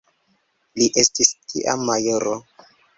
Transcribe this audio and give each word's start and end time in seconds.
Li 0.79 0.87
estis 1.03 1.33
tiam 1.53 1.87
majoro. 1.95 2.39